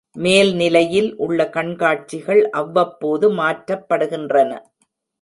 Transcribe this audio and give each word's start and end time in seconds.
மேல்நிலையில் 0.15 1.09
உள்ள 1.15 1.39
கண்காட்சிகள் 1.53 2.41
அவ்வப்போது 2.53 3.29
மாற்றப்படுகின்றன. 3.35 4.51